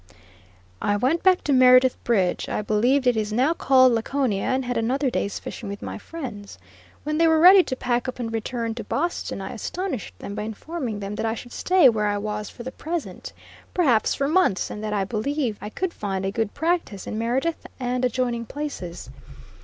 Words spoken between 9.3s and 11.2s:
I astonished them by informing them